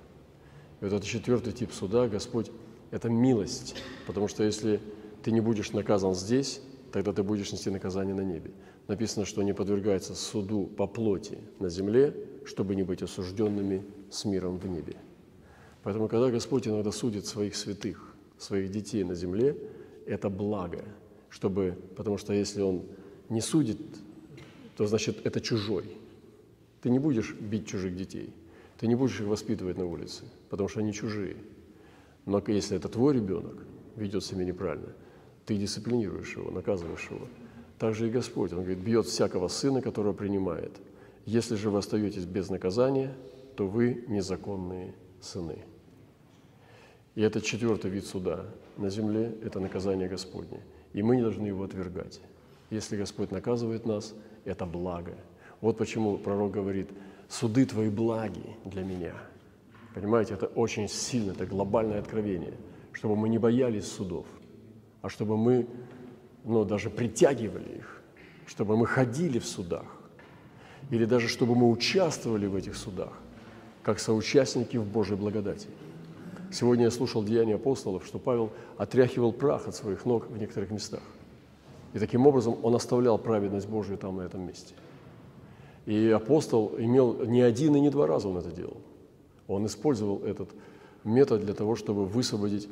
И 0.81 0.85
вот 0.85 0.93
это 0.93 1.05
четвертый 1.05 1.53
тип 1.53 1.71
суда, 1.71 2.07
Господь, 2.07 2.51
это 2.91 3.09
милость, 3.09 3.75
потому 4.07 4.27
что 4.27 4.43
если 4.43 4.79
ты 5.23 5.31
не 5.31 5.41
будешь 5.41 5.71
наказан 5.71 6.15
здесь, 6.15 6.61
тогда 6.91 7.13
ты 7.13 7.23
будешь 7.23 7.51
нести 7.51 7.69
наказание 7.69 8.15
на 8.15 8.21
небе. 8.21 8.51
Написано, 8.87 9.25
что 9.25 9.41
они 9.41 9.53
подвергаются 9.53 10.15
суду 10.15 10.65
по 10.65 10.87
плоти 10.87 11.37
на 11.59 11.69
земле, 11.69 12.15
чтобы 12.45 12.75
не 12.75 12.83
быть 12.83 13.03
осужденными 13.03 13.83
с 14.09 14.25
миром 14.25 14.57
в 14.57 14.67
небе. 14.67 14.95
Поэтому, 15.83 16.07
когда 16.07 16.29
Господь 16.29 16.67
иногда 16.67 16.91
судит 16.91 17.25
своих 17.25 17.55
святых, 17.55 18.15
своих 18.37 18.71
детей 18.71 19.03
на 19.03 19.15
земле, 19.15 19.55
это 20.07 20.29
благо, 20.29 20.83
чтобы, 21.29 21.77
потому 21.95 22.17
что 22.17 22.33
если 22.33 22.61
Он 22.61 22.83
не 23.29 23.41
судит, 23.41 23.79
то 24.75 24.87
значит 24.87 25.25
это 25.25 25.41
чужой. 25.41 25.85
Ты 26.81 26.89
не 26.89 26.99
будешь 26.99 27.33
бить 27.33 27.67
чужих 27.67 27.95
детей, 27.95 28.33
ты 28.79 28.87
не 28.87 28.95
будешь 28.95 29.19
их 29.19 29.27
воспитывать 29.27 29.77
на 29.77 29.85
улице, 29.85 30.23
потому 30.49 30.69
что 30.69 30.79
они 30.79 30.93
чужие. 30.93 31.35
Но 32.25 32.41
если 32.47 32.77
это 32.77 32.87
твой 32.87 33.15
ребенок, 33.15 33.57
ведет 33.95 34.23
себя 34.23 34.45
неправильно, 34.45 34.93
ты 35.45 35.57
дисциплинируешь 35.57 36.35
его, 36.35 36.51
наказываешь 36.51 37.07
его. 37.09 37.27
Так 37.77 37.95
же 37.95 38.07
и 38.07 38.11
Господь, 38.11 38.53
Он 38.53 38.59
говорит, 38.59 38.79
бьет 38.79 39.05
всякого 39.05 39.47
сына, 39.47 39.81
которого 39.81 40.13
принимает. 40.13 40.71
Если 41.25 41.55
же 41.55 41.69
вы 41.69 41.79
остаетесь 41.79 42.25
без 42.25 42.49
наказания, 42.49 43.13
то 43.55 43.67
вы 43.67 44.05
незаконные 44.07 44.93
сыны. 45.21 45.59
И 47.15 47.21
это 47.21 47.41
четвертый 47.41 47.91
вид 47.91 48.05
суда 48.05 48.45
на 48.77 48.89
земле– 48.89 49.35
это 49.43 49.59
наказание 49.59 50.07
Господне. 50.07 50.59
И 50.93 51.03
мы 51.03 51.15
не 51.15 51.21
должны 51.21 51.47
его 51.47 51.63
отвергать. 51.63 52.21
Если 52.69 52.97
Господь 52.97 53.31
наказывает 53.31 53.85
нас, 53.85 54.13
это 54.45 54.65
благо. 54.65 55.15
Вот 55.61 55.77
почему 55.77 56.17
пророк 56.17 56.51
говорит, 56.51 56.89
суды 57.27 57.65
твои 57.65 57.89
благи 57.89 58.55
для 58.65 58.83
меня. 58.83 59.13
Понимаете, 59.93 60.35
это 60.35 60.45
очень 60.47 60.87
сильно, 60.87 61.31
это 61.31 61.45
глобальное 61.45 61.99
откровение, 61.99 62.53
чтобы 62.93 63.15
мы 63.15 63.29
не 63.29 63.37
боялись 63.37 63.85
судов, 63.85 64.25
а 65.01 65.09
чтобы 65.09 65.37
мы 65.37 65.67
ну, 66.45 66.63
даже 66.63 66.89
притягивали 66.89 67.77
их, 67.77 68.01
чтобы 68.45 68.77
мы 68.77 68.85
ходили 68.85 69.39
в 69.39 69.45
судах, 69.45 69.85
или 70.89 71.05
даже 71.05 71.27
чтобы 71.27 71.55
мы 71.55 71.69
участвовали 71.69 72.47
в 72.47 72.55
этих 72.55 72.75
судах, 72.75 73.13
как 73.83 73.99
соучастники 73.99 74.77
в 74.77 74.85
Божьей 74.85 75.17
благодати. 75.17 75.67
Сегодня 76.51 76.85
я 76.85 76.91
слушал 76.91 77.23
Деяния 77.23 77.55
апостолов, 77.55 78.05
что 78.05 78.17
Павел 78.17 78.51
отряхивал 78.77 79.31
прах 79.31 79.67
от 79.67 79.75
своих 79.75 80.05
ног 80.05 80.29
в 80.29 80.37
некоторых 80.37 80.71
местах. 80.71 81.03
И 81.93 81.99
таким 81.99 82.25
образом 82.25 82.57
он 82.63 82.75
оставлял 82.75 83.17
праведность 83.17 83.67
Божию 83.67 83.97
там, 83.97 84.17
на 84.17 84.21
этом 84.21 84.47
месте. 84.47 84.73
И 85.85 86.09
апостол 86.09 86.73
имел 86.77 87.25
не 87.25 87.41
один 87.41 87.75
и 87.75 87.79
не 87.79 87.89
два 87.89 88.07
раза 88.07 88.27
он 88.27 88.37
это 88.37 88.51
делал. 88.51 88.77
Он 89.47 89.65
использовал 89.65 90.23
этот 90.23 90.49
метод 91.03 91.43
для 91.43 91.53
того, 91.53 91.75
чтобы 91.75 92.05
высвободить 92.05 92.67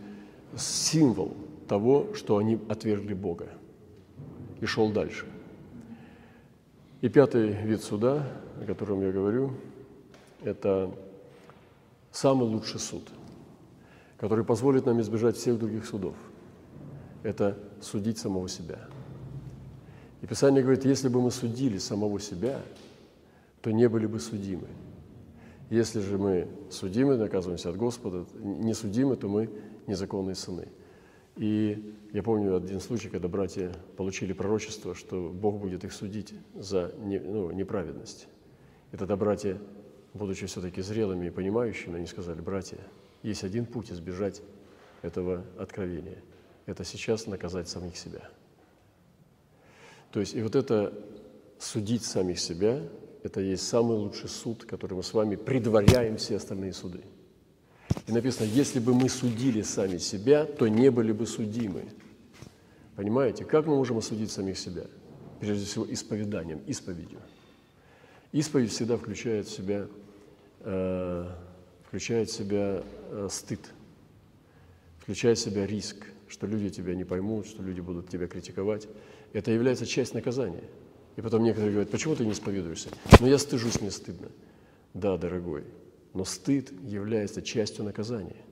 символ 0.55 1.33
того, 1.67 2.13
что 2.13 2.37
они 2.37 2.59
отвергли 2.69 3.13
Бога. 3.13 3.47
И 4.59 4.65
шел 4.65 4.91
дальше. 4.91 5.25
И 7.01 7.09
пятый 7.09 7.51
вид 7.51 7.83
суда, 7.83 8.27
о 8.59 8.65
котором 8.65 9.01
я 9.01 9.11
говорю, 9.11 9.51
это 10.43 10.91
самый 12.11 12.47
лучший 12.47 12.79
суд, 12.79 13.03
который 14.19 14.43
позволит 14.43 14.85
нам 14.85 14.99
избежать 15.01 15.37
всех 15.37 15.59
других 15.59 15.85
судов. 15.85 16.15
Это 17.23 17.57
судить 17.81 18.17
самого 18.17 18.47
себя– 18.49 18.79
и 20.21 20.25
Писание 20.25 20.63
говорит, 20.63 20.85
если 20.85 21.09
бы 21.09 21.21
мы 21.21 21.31
судили 21.31 21.77
самого 21.77 22.19
себя, 22.19 22.61
то 23.61 23.71
не 23.71 23.87
были 23.87 24.07
бы 24.07 24.19
судимы. 24.19 24.67
Если 25.69 25.99
же 25.99 26.17
мы 26.17 26.47
судимы, 26.71 27.17
наказываемся 27.17 27.69
от 27.69 27.75
Господа, 27.75 28.25
не 28.39 28.73
судимы, 28.73 29.15
то 29.15 29.27
мы 29.27 29.49
незаконные 29.85 30.35
сыны. 30.35 30.69
И 31.35 31.95
я 32.13 32.23
помню 32.23 32.55
один 32.55 32.79
случай, 32.79 33.09
когда 33.09 33.27
братья 33.27 33.71
получили 33.95 34.33
пророчество, 34.33 34.95
что 34.95 35.29
Бог 35.29 35.59
будет 35.59 35.83
их 35.83 35.93
судить 35.93 36.33
за 36.55 36.93
не, 36.99 37.19
ну, 37.19 37.51
неправедность. 37.51 38.27
И 38.91 38.97
тогда 38.97 39.15
братья, 39.17 39.59
будучи 40.13 40.47
все-таки 40.47 40.81
зрелыми 40.81 41.27
и 41.27 41.29
понимающими, 41.29 41.97
они 41.97 42.07
сказали, 42.07 42.41
братья, 42.41 42.79
есть 43.23 43.43
один 43.43 43.65
путь 43.65 43.91
избежать 43.91 44.41
этого 45.01 45.43
откровения. 45.57 46.21
Это 46.65 46.83
сейчас 46.83 47.27
наказать 47.27 47.67
самих 47.67 47.97
себя– 47.97 48.29
то 50.11 50.19
есть 50.19 50.33
и 50.33 50.41
вот 50.41 50.55
это 50.55 50.93
судить 51.59 52.03
самих 52.03 52.39
себя, 52.39 52.81
это 53.23 53.41
есть 53.41 53.67
самый 53.67 53.97
лучший 53.97 54.29
суд, 54.29 54.63
который 54.65 54.93
мы 54.93 55.03
с 55.03 55.13
вами 55.13 55.35
предваряем 55.35 56.17
все 56.17 56.37
остальные 56.37 56.73
суды. 56.73 57.01
И 58.05 58.11
написано, 58.11 58.45
если 58.45 58.79
бы 58.79 58.93
мы 58.93 59.09
судили 59.09 59.61
сами 59.61 59.97
себя, 59.97 60.45
то 60.45 60.67
не 60.67 60.89
были 60.89 61.11
бы 61.11 61.25
судимы. 61.25 61.85
Понимаете, 62.95 63.43
как 63.43 63.65
мы 63.65 63.75
можем 63.75 63.97
осудить 63.97 64.31
самих 64.31 64.57
себя? 64.57 64.85
Прежде 65.39 65.65
всего, 65.65 65.85
исповеданием, 65.87 66.59
исповедью. 66.67 67.19
Исповедь 68.31 68.71
всегда 68.71 68.97
включает 68.97 69.47
в 69.47 69.51
себя, 69.51 69.87
э, 70.61 71.29
включает 71.87 72.29
в 72.29 72.33
себя 72.33 72.83
э, 73.11 73.27
стыд, 73.31 73.59
включает 74.99 75.37
в 75.37 75.41
себя 75.41 75.65
риск, 75.65 76.05
что 76.27 76.45
люди 76.45 76.69
тебя 76.69 76.95
не 76.95 77.05
поймут, 77.05 77.47
что 77.47 77.63
люди 77.63 77.79
будут 77.79 78.09
тебя 78.09 78.27
критиковать. 78.27 78.87
Это 79.33 79.51
является 79.51 79.85
часть 79.85 80.13
наказания. 80.13 80.63
И 81.15 81.21
потом 81.21 81.43
некоторые 81.43 81.71
говорят, 81.71 81.91
почему 81.91 82.15
ты 82.15 82.25
не 82.25 82.33
исповедуешься? 82.33 82.89
Ну, 83.19 83.27
я 83.27 83.37
стыжусь, 83.37 83.81
мне 83.81 83.91
стыдно. 83.91 84.27
Да, 84.93 85.17
дорогой, 85.17 85.63
но 86.13 86.25
стыд 86.25 86.71
является 86.83 87.41
частью 87.41 87.85
наказания. 87.85 88.43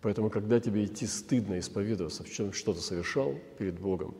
Поэтому, 0.00 0.30
когда 0.30 0.60
тебе 0.60 0.84
идти 0.84 1.06
стыдно 1.06 1.58
исповедоваться, 1.58 2.22
в 2.22 2.30
чем 2.30 2.52
что-то 2.52 2.80
совершал 2.80 3.34
перед 3.58 3.78
Богом, 3.80 4.14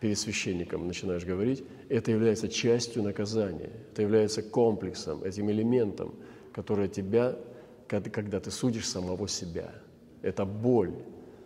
перед 0.00 0.18
священником 0.18 0.86
начинаешь 0.86 1.24
говорить, 1.24 1.62
это 1.90 2.10
является 2.10 2.48
частью 2.48 3.02
наказания, 3.02 3.70
это 3.92 4.02
является 4.02 4.42
комплексом, 4.42 5.22
этим 5.22 5.50
элементом, 5.50 6.14
который 6.52 6.88
тебя, 6.88 7.36
когда 7.98 8.38
ты 8.38 8.50
судишь 8.50 8.88
самого 8.88 9.26
себя. 9.28 9.72
Это 10.22 10.44
боль, 10.44 10.94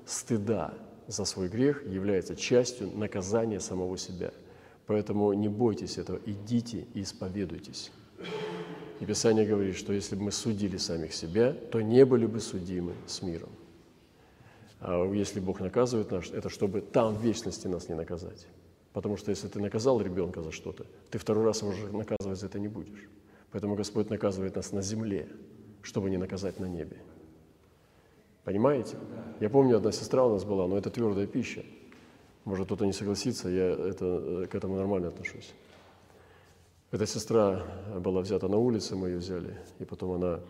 стыда, 0.05 0.75
за 1.07 1.25
свой 1.25 1.49
грех 1.49 1.87
является 1.87 2.37
частью 2.37 2.91
наказания 2.97 3.61
самого 3.61 3.97
себя. 3.97 4.33
Поэтому 4.87 5.33
не 5.33 5.49
бойтесь 5.49 5.97
этого, 5.97 6.21
идите 6.27 6.87
и 6.95 7.03
исповедуйтесь. 7.03 7.91
И 9.01 9.07
Писание 9.07 9.47
говорит, 9.47 9.77
что 9.77 9.93
если 9.93 10.17
бы 10.17 10.25
мы 10.25 10.33
судили 10.33 10.77
самих 10.77 11.15
себя, 11.15 11.53
то 11.53 11.81
не 11.81 12.05
были 12.05 12.27
бы 12.27 12.41
судимы 12.41 12.93
с 13.07 13.23
миром. 13.23 13.51
А 14.81 15.11
если 15.13 15.41
Бог 15.41 15.61
наказывает 15.61 16.11
нас, 16.11 16.31
это 16.31 16.51
чтобы 16.51 16.83
там 16.83 17.15
в 17.15 17.23
вечности 17.23 17.67
нас 17.67 17.89
не 17.89 17.95
наказать. 17.95 18.47
Потому 18.93 19.17
что 19.17 19.31
если 19.31 19.49
ты 19.49 19.61
наказал 19.61 20.01
ребенка 20.01 20.43
за 20.43 20.53
что-то, 20.53 20.87
ты 21.11 21.19
второй 21.19 21.45
раз 21.45 21.63
уже 21.63 21.91
наказывать 21.93 22.39
за 22.39 22.47
это 22.47 22.59
не 22.59 22.69
будешь. 22.69 23.09
Поэтому 23.51 23.75
Господь 23.75 24.11
наказывает 24.11 24.57
нас 24.57 24.73
на 24.73 24.83
земле, 24.83 25.29
чтобы 25.85 26.11
не 26.11 26.17
наказать 26.17 26.59
на 26.59 26.65
небе. 26.65 26.97
Понимаете? 28.45 28.97
Я 29.41 29.51
помню, 29.51 29.77
одна 29.77 29.93
сестра 29.93 30.25
у 30.25 30.33
нас 30.33 30.45
была, 30.45 30.67
но 30.67 30.77
это 30.77 30.91
твердая 30.91 31.27
пища. 31.27 31.63
Может, 32.45 32.67
кто-то 32.67 32.87
не 32.87 32.93
согласится, 32.93 33.49
я 33.49 33.71
это, 33.71 34.05
э, 34.05 34.47
к 34.51 34.55
этому 34.55 34.77
нормально 34.77 35.09
отношусь. 35.09 35.55
Эта 36.91 37.07
сестра 37.07 37.63
была 37.99 38.21
взята 38.21 38.49
на 38.49 38.57
улице, 38.57 38.97
мы 38.97 39.09
ее 39.09 39.19
взяли, 39.19 39.59
и 39.79 39.85
потом 39.85 40.13
она 40.13 40.41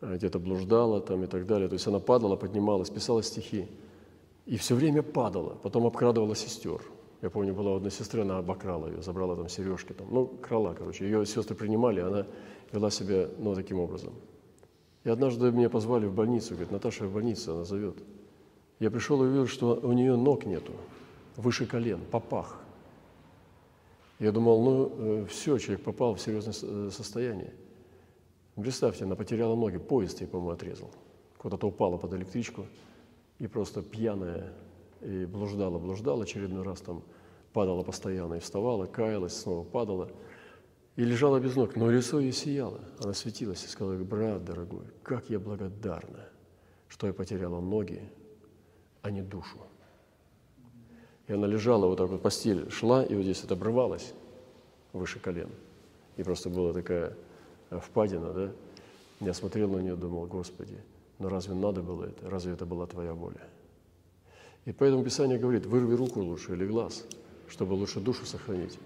э, 0.00 0.16
где-то 0.16 0.38
блуждала 0.38 1.00
там 1.00 1.24
и 1.24 1.26
так 1.26 1.46
далее. 1.46 1.68
То 1.68 1.74
есть 1.74 1.86
она 1.86 1.98
падала, 1.98 2.36
поднималась, 2.36 2.90
писала 2.90 3.22
стихи. 3.22 3.68
И 4.46 4.56
все 4.56 4.74
время 4.74 5.02
падала, 5.02 5.56
потом 5.62 5.86
обкрадывала 5.86 6.34
сестер. 6.34 6.82
Я 7.22 7.30
помню, 7.30 7.54
была 7.54 7.76
одна 7.76 7.90
сестра, 7.90 8.22
она 8.22 8.38
обокрала 8.38 8.88
ее, 8.88 9.02
забрала 9.02 9.36
там 9.36 9.48
сережки, 9.48 9.92
там, 9.92 10.06
ну, 10.10 10.26
крала, 10.26 10.74
короче. 10.74 11.04
Ее 11.04 11.24
сестры 11.24 11.54
принимали, 11.54 12.00
она 12.00 12.26
вела 12.72 12.90
себя, 12.90 13.28
ну, 13.38 13.54
таким 13.54 13.80
образом– 13.80 14.12
и 15.04 15.10
однажды 15.10 15.52
меня 15.52 15.68
позвали 15.68 16.06
в 16.06 16.14
больницу, 16.14 16.54
говорит, 16.54 16.72
Наташа 16.72 17.06
в 17.06 17.12
больнице, 17.12 17.50
она 17.50 17.64
зовет. 17.64 17.96
Я 18.80 18.90
пришел 18.90 19.22
и 19.22 19.26
увидел, 19.26 19.46
что 19.46 19.74
у 19.74 19.92
нее 19.92 20.16
ног 20.16 20.46
нету, 20.46 20.72
выше 21.36 21.66
колен, 21.66 22.00
попах. 22.10 22.60
Я 24.18 24.32
думал, 24.32 24.62
ну 24.62 24.92
э, 24.96 25.26
все, 25.26 25.58
человек 25.58 25.84
попал 25.84 26.14
в 26.14 26.20
серьезное 26.20 26.54
э, 26.62 26.90
состояние. 26.90 27.52
Представьте, 28.56 29.04
она 29.04 29.16
потеряла 29.16 29.54
ноги, 29.56 29.78
поезд 29.78 30.20
ей, 30.20 30.26
по-моему, 30.26 30.52
отрезал. 30.52 30.90
Куда-то 31.38 31.66
упала 31.66 31.98
под 31.98 32.14
электричку 32.14 32.66
и 33.38 33.46
просто 33.46 33.82
пьяная, 33.82 34.52
и 35.02 35.26
блуждала, 35.26 35.78
блуждала 35.78 36.22
очередной 36.22 36.62
раз 36.62 36.80
там, 36.80 37.02
падала 37.52 37.82
постоянно 37.82 38.34
и 38.34 38.38
вставала, 38.38 38.86
каялась, 38.86 39.36
снова 39.36 39.64
падала. 39.64 40.08
И 40.96 41.04
лежала 41.04 41.40
без 41.40 41.56
ног, 41.56 41.74
но 41.74 41.90
лицо 41.90 42.20
ее 42.20 42.32
сияло. 42.32 42.80
Она 43.02 43.14
светилась 43.14 43.64
и 43.64 43.68
сказала, 43.68 43.96
брат 43.96 44.44
дорогой, 44.44 44.84
как 45.02 45.28
я 45.28 45.40
благодарна, 45.40 46.28
что 46.88 47.08
я 47.08 47.12
потеряла 47.12 47.60
ноги, 47.60 48.00
а 49.02 49.10
не 49.10 49.22
душу. 49.22 49.58
И 51.26 51.32
она 51.32 51.46
лежала 51.46 51.86
вот 51.86 51.96
так 51.96 52.08
вот, 52.08 52.22
постель 52.22 52.70
шла, 52.70 53.02
и 53.02 53.14
вот 53.14 53.22
здесь 53.22 53.42
это 53.42 53.54
обрывалось 53.54 54.12
выше 54.92 55.18
колен. 55.18 55.50
И 56.16 56.22
просто 56.22 56.48
была 56.48 56.72
такая 56.72 57.16
впадина, 57.70 58.32
да? 58.32 58.52
Я 59.20 59.34
смотрел 59.34 59.70
на 59.70 59.78
нее, 59.78 59.96
думал, 59.96 60.26
Господи, 60.26 60.78
но 61.18 61.28
разве 61.28 61.54
надо 61.54 61.82
было 61.82 62.04
это? 62.04 62.28
Разве 62.28 62.52
это 62.52 62.66
была 62.66 62.86
Твоя 62.86 63.14
воля? 63.14 63.48
И 64.64 64.72
поэтому 64.72 65.04
Писание 65.04 65.38
говорит, 65.38 65.66
вырви 65.66 65.94
руку 65.94 66.20
лучше 66.20 66.52
или 66.52 66.66
глаз, 66.66 67.04
чтобы 67.48 67.72
лучше 67.74 68.00
душу 68.00 68.24
сохранить. 68.26 68.78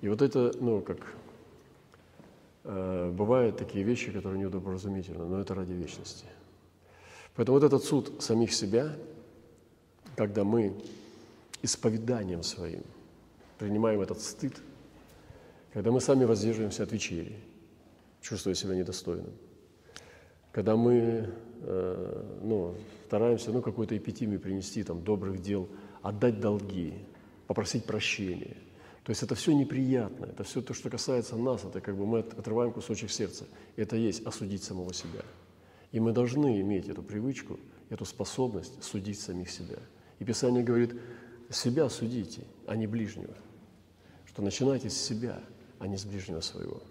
И 0.00 0.08
вот 0.08 0.22
это, 0.22 0.52
ну, 0.60 0.80
как 0.80 0.98
э, 0.98 1.23
бывают 2.64 3.58
такие 3.58 3.84
вещи, 3.84 4.10
которые 4.10 4.40
неудоборазумительны, 4.40 5.24
но 5.26 5.38
это 5.38 5.54
ради 5.54 5.72
вечности. 5.72 6.24
Поэтому 7.34 7.58
вот 7.58 7.64
этот 7.64 7.84
суд 7.84 8.22
самих 8.22 8.52
себя, 8.52 8.96
когда 10.16 10.44
мы 10.44 10.74
исповеданием 11.62 12.42
своим 12.42 12.82
принимаем 13.58 14.00
этот 14.00 14.20
стыд, 14.20 14.54
когда 15.72 15.90
мы 15.90 16.00
сами 16.00 16.24
воздерживаемся 16.24 16.82
от 16.82 16.92
вечери, 16.92 17.36
чувствуя 18.20 18.54
себя 18.54 18.74
недостойным, 18.74 19.32
когда 20.52 20.76
мы 20.76 21.30
э, 21.62 22.38
ну, 22.42 22.74
стараемся 23.06 23.50
ну, 23.50 23.62
какой-то 23.62 23.96
эпитимию 23.96 24.40
принести, 24.40 24.82
там, 24.82 25.02
добрых 25.02 25.40
дел, 25.40 25.68
отдать 26.02 26.40
долги, 26.40 26.94
попросить 27.46 27.84
прощения. 27.84 28.56
То 29.04 29.10
есть 29.10 29.22
это 29.22 29.34
все 29.34 29.52
неприятно, 29.52 30.24
это 30.24 30.44
все 30.44 30.62
то, 30.62 30.72
что 30.72 30.88
касается 30.88 31.36
нас, 31.36 31.62
это 31.64 31.82
как 31.82 31.94
бы 31.96 32.06
мы 32.06 32.20
отрываем 32.20 32.72
кусочек 32.72 33.10
сердца. 33.10 33.44
Это 33.76 33.96
есть 33.96 34.24
осудить 34.26 34.64
самого 34.64 34.94
себя. 34.94 35.20
И 35.92 36.00
мы 36.00 36.12
должны 36.12 36.60
иметь 36.62 36.88
эту 36.88 37.02
привычку, 37.02 37.60
эту 37.90 38.06
способность 38.06 38.82
судить 38.82 39.20
самих 39.20 39.50
себя. 39.50 39.76
И 40.18 40.24
Писание 40.24 40.64
говорит, 40.64 40.98
себя 41.50 41.90
судите, 41.90 42.44
а 42.66 42.76
не 42.76 42.86
ближнего. 42.86 43.34
Что 44.24 44.42
начинайте 44.42 44.88
с 44.88 44.96
себя, 44.96 45.38
а 45.78 45.86
не 45.86 45.98
с 45.98 46.04
ближнего 46.06 46.40
своего. 46.40 46.82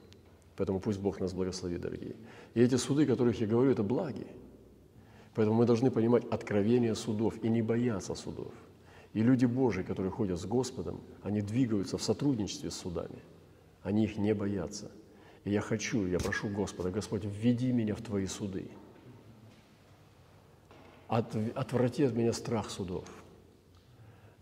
Поэтому 0.56 0.80
пусть 0.80 1.00
Бог 1.00 1.20
нас 1.20 1.34
благословит, 1.34 1.82
дорогие. 1.82 2.16
И 2.54 2.62
эти 2.62 2.76
суды, 2.76 3.04
о 3.04 3.08
которых 3.08 3.42
я 3.42 3.48
говорю, 3.48 3.72
это 3.72 3.82
благи. 3.82 4.28
Поэтому 5.34 5.58
мы 5.58 5.66
должны 5.66 5.90
понимать 5.90 6.26
откровение 6.30 6.94
судов 6.94 7.44
и 7.44 7.50
не 7.50 7.64
бояться 7.64 8.14
судов. 8.14 8.54
И 9.14 9.22
люди 9.22 9.46
Божии, 9.46 9.84
которые 9.84 10.12
ходят 10.12 10.40
с 10.40 10.46
Господом, 10.46 11.02
они 11.22 11.42
двигаются 11.42 11.98
в 11.98 12.04
сотрудничестве 12.04 12.72
с 12.72 12.76
судами. 12.76 13.20
Они 13.84 14.06
их 14.06 14.18
не 14.18 14.34
боятся. 14.34 14.92
И 15.44 15.52
я 15.52 15.62
хочу, 15.62 16.08
я 16.08 16.20
прошу 16.20 16.50
Господа, 16.50 16.90
Господь, 16.90 17.24
введи 17.26 17.72
меня 17.72 17.96
в 17.96 18.02
Твои 18.02 18.26
суды. 18.26 18.72
От, 21.08 21.36
отврати 21.56 22.04
от 22.04 22.14
меня 22.16 22.34
страх 22.34 22.70
судов. 22.70 23.06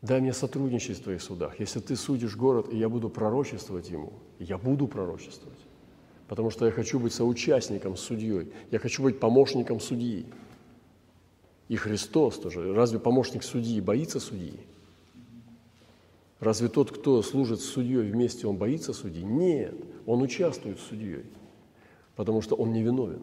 Дай 0.01 0.21
мне 0.21 0.33
сотрудничать 0.33 0.99
в 0.99 1.03
Твоих 1.03 1.21
судах. 1.21 1.59
Если 1.59 1.79
Ты 1.79 1.95
судишь 1.95 2.35
город, 2.35 2.67
и 2.71 2.77
я 2.77 2.87
буду 2.87 3.09
пророчествовать 3.09 3.89
ему, 3.89 4.13
я 4.39 4.57
буду 4.57 4.87
пророчествовать 4.87 5.59
потому 6.31 6.49
что 6.49 6.65
я 6.65 6.71
хочу 6.71 6.97
быть 6.97 7.13
соучастником 7.13 7.97
с 7.97 7.99
судьей, 7.99 8.53
я 8.71 8.79
хочу 8.79 9.03
быть 9.03 9.19
помощником 9.19 9.81
судьи. 9.81 10.25
И 11.71 11.77
Христос 11.77 12.37
тоже. 12.37 12.73
Разве 12.73 12.99
помощник 12.99 13.43
судьи 13.43 13.79
боится 13.79 14.19
судьи? 14.19 14.59
Разве 16.41 16.67
тот, 16.67 16.91
кто 16.91 17.21
служит 17.21 17.61
с 17.61 17.65
судьей 17.65 18.11
вместе, 18.11 18.45
он 18.47 18.57
боится 18.57 18.91
судьи? 18.91 19.23
Нет, 19.23 19.73
он 20.05 20.21
участвует 20.21 20.79
с 20.79 20.83
судьей, 20.83 21.23
потому 22.15 22.41
что 22.41 22.55
он 22.55 22.73
невиновен. 22.73 23.21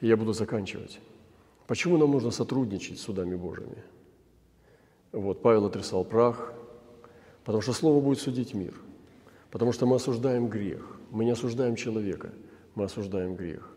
И 0.00 0.06
я 0.06 0.16
буду 0.16 0.32
заканчивать. 0.32 0.98
Почему 1.66 1.98
нам 1.98 2.12
нужно 2.12 2.30
сотрудничать 2.30 2.98
с 2.98 3.02
судами 3.02 3.34
Божьими? 3.34 3.82
Вот, 5.12 5.42
Павел 5.42 5.66
отрисал 5.66 6.04
прах, 6.04 6.54
потому 7.44 7.60
что 7.60 7.74
Слово 7.74 8.00
будет 8.00 8.20
судить 8.20 8.54
мир– 8.54 8.74
Потому 9.50 9.72
что 9.72 9.86
мы 9.86 9.96
осуждаем 9.96 10.48
грех. 10.48 10.96
Мы 11.10 11.24
не 11.24 11.32
осуждаем 11.32 11.74
человека, 11.74 12.30
мы 12.74 12.84
осуждаем 12.84 13.34
грех. 13.34 13.68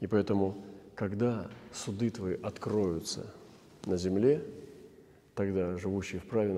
И 0.00 0.06
поэтому, 0.06 0.56
когда 0.98 1.48
суды 1.72 2.10
твои 2.10 2.34
откроются 2.42 3.32
на 3.86 3.96
земле, 3.96 4.42
тогда 5.36 5.78
живущие 5.78 6.20
в 6.20 6.24
праве 6.24 6.52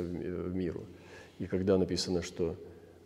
в 0.00 0.52
миру. 0.52 0.84
И 1.38 1.46
когда 1.46 1.78
написано, 1.78 2.22
что 2.22 2.56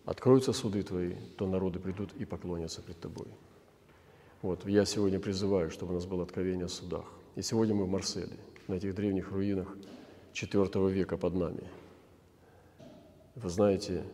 откроются 0.07 0.55
суды 0.55 0.83
твои, 0.83 1.13
то 1.37 1.47
народы 1.47 1.79
придут 1.79 2.15
и 2.15 2.25
поклонятся 2.25 2.81
пред 2.81 2.99
тобой. 2.99 3.27
Вот, 4.41 4.67
я 4.67 4.87
сегодня 4.87 5.21
призываю, 5.21 5.71
чтобы 5.71 5.93
у 5.93 5.97
нас 5.97 6.07
было 6.07 6.23
откровение 6.23 6.65
о 6.65 6.69
судах. 6.69 7.05
И 7.35 7.43
сегодня 7.43 7.75
мы 7.75 7.85
в 7.85 7.91
Марселе, 7.91 8.39
на 8.67 8.75
этих 8.77 8.95
древних 8.95 9.33
руинах 9.33 9.77
IV 10.33 10.91
века 10.91 11.19
под 11.19 11.35
нами. 11.35 11.65
Вы 13.35 13.51
знаете, 13.51 14.05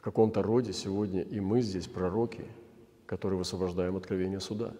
каком-то 0.00 0.42
роде 0.42 0.72
сегодня 0.72 1.20
и 1.20 1.40
мы 1.40 1.60
здесь 1.60 1.88
пророки, 1.88 2.46
которые 3.04 3.36
высвобождаем 3.36 3.96
откровение 3.96 4.40
суда. 4.40 4.72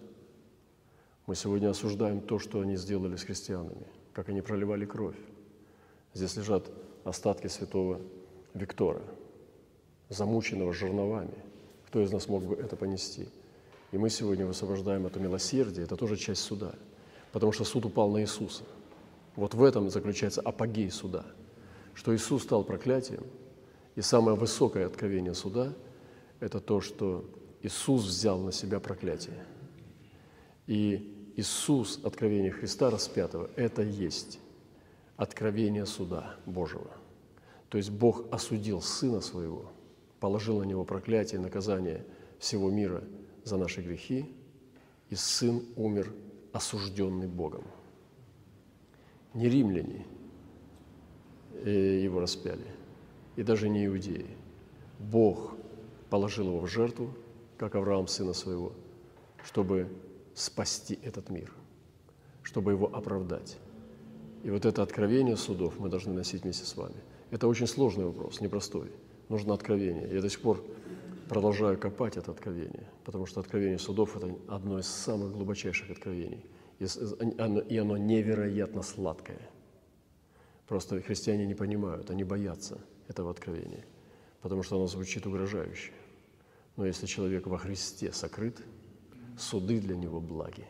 Мы 1.27 1.35
сегодня 1.35 1.69
осуждаем 1.69 2.21
то, 2.21 2.39
что 2.39 2.61
они 2.61 2.75
сделали 2.75 3.15
с 3.15 3.23
христианами, 3.23 3.87
как 4.13 4.29
они 4.29 4.41
проливали 4.41 4.85
кровь. 4.85 5.17
Здесь 6.13 6.35
лежат 6.35 6.69
остатки 7.03 7.47
святого 7.47 7.99
Виктора, 8.53 9.01
замученного 10.09 10.73
жерновами. 10.73 11.35
Кто 11.87 12.01
из 12.01 12.11
нас 12.11 12.27
мог 12.27 12.43
бы 12.43 12.55
это 12.55 12.75
понести? 12.75 13.27
И 13.91 13.97
мы 13.97 14.09
сегодня 14.09 14.45
высвобождаем 14.45 15.05
это 15.05 15.19
милосердие, 15.19 15.85
это 15.85 15.95
тоже 15.95 16.17
часть 16.17 16.41
суда, 16.41 16.73
потому 17.31 17.51
что 17.51 17.63
суд 17.63 17.85
упал 17.85 18.11
на 18.11 18.21
Иисуса. 18.21 18.63
Вот 19.35 19.53
в 19.53 19.63
этом 19.63 19.89
заключается 19.89 20.41
апогей 20.41 20.91
суда, 20.91 21.25
что 21.93 22.15
Иисус 22.15 22.43
стал 22.43 22.63
проклятием– 22.63 23.23
и 23.95 24.01
самое 24.01 24.37
высокое 24.37 24.85
откровение 24.85 25.33
суда– 25.33 25.73
это 26.39 26.59
то, 26.59 26.81
что 26.81 27.25
Иисус 27.61 28.03
взял 28.03 28.39
на 28.39 28.51
себя 28.51 28.79
проклятие. 28.79 29.45
И 30.67 31.14
Иисус, 31.35 31.99
откровение 32.03 32.51
Христа 32.51 32.89
распятого, 32.89 33.49
это 33.55 33.81
есть 33.81 34.39
откровение 35.17 35.85
суда 35.85 36.35
Божьего. 36.45 36.91
То 37.69 37.77
есть 37.77 37.89
Бог 37.89 38.25
осудил 38.31 38.81
Сына 38.81 39.19
Своего, 39.21 39.71
положил 40.19 40.59
на 40.59 40.63
Него 40.63 40.85
проклятие 40.85 41.39
и 41.39 41.43
наказание 41.43 42.05
всего 42.39 42.69
мира 42.69 43.03
за 43.43 43.57
наши 43.57 43.81
грехи, 43.81 44.33
и 45.09 45.15
Сын 45.15 45.61
умер 45.75 46.13
осужденный 46.53 47.27
Богом. 47.27 47.65
Не 49.33 49.49
римляне 49.49 50.05
э, 51.65 51.99
его 52.01 52.21
распяли, 52.21 52.65
и 53.35 53.43
даже 53.43 53.67
не 53.67 53.85
иудеи. 53.87 54.27
Бог 54.99 55.55
положил 56.09 56.47
его 56.47 56.59
в 56.61 56.67
жертву, 56.67 57.13
как 57.57 57.75
Авраам 57.75 58.07
сына 58.07 58.31
своего, 58.31 58.71
чтобы 59.43 59.89
спасти 60.35 60.99
этот 61.01 61.29
мир, 61.29 61.51
чтобы 62.43 62.71
его 62.73 62.93
оправдать. 62.95 63.57
И 64.43 64.51
вот 64.51 64.65
это 64.65 64.83
откровение 64.83 65.37
судов 65.37 65.79
мы 65.79 65.89
должны 65.89 66.13
носить 66.13 66.43
вместе 66.43 66.65
с 66.65 66.77
вами. 66.77 66.95
Это 67.31 67.47
очень 67.47 67.65
сложный 67.65 68.05
вопрос, 68.05 68.41
непростой. 68.41 68.91
Нужно 69.29 69.55
откровение. 69.55 70.07
Я 70.13 70.21
до 70.21 70.29
сих 70.29 70.41
пор 70.41 70.63
продолжаю 71.27 71.79
копать 71.79 72.17
это 72.17 72.29
откровение, 72.29 72.87
потому 73.03 73.25
что 73.25 73.39
откровение 73.39 73.79
судов– 73.79 74.15
это 74.17 74.35
одно 74.47 74.77
из 74.77 74.85
самых 74.85 75.31
глубочайших 75.31 75.89
откровений. 75.89 76.45
И 76.77 77.77
оно 77.77 77.97
невероятно 77.97 78.83
сладкое. 78.83 79.41
Просто 80.67 81.01
христиане 81.01 81.47
не 81.47 81.55
понимают, 81.55 82.11
они 82.11 82.23
боятся– 82.23 82.79
этого 83.07 83.31
откровения, 83.31 83.85
потому 84.41 84.63
что 84.63 84.77
оно 84.77 84.87
звучит 84.87 85.25
угрожающе. 85.25 85.91
Но 86.75 86.85
если 86.85 87.05
человек 87.05 87.47
во 87.47 87.57
Христе 87.57 88.11
сокрыт, 88.11 88.61
суды 89.37 89.79
для 89.79 89.95
него 89.95 90.19
благи. 90.19 90.65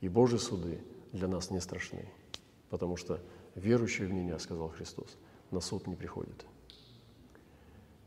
И 0.00 0.08
Божьи 0.08 0.36
суды 0.36 0.80
для 1.12 1.28
нас 1.28 1.50
не 1.50 1.60
страшны, 1.60 2.08
потому 2.70 2.96
что 2.96 3.20
верующий 3.54 4.06
в 4.06 4.12
меня, 4.12 4.38
сказал 4.38 4.68
Христос, 4.68 5.16
на 5.50 5.60
суд 5.60 5.86
не 5.86 5.94
приходит. 5.94 6.44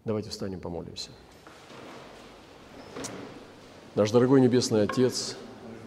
Давайте 0.04 0.30
встанем, 0.30 0.60
помолимся. 0.60 1.12
Наш 3.96 4.12
дорогой 4.12 4.42
Небесный 4.42 4.84
Отец, 4.84 5.36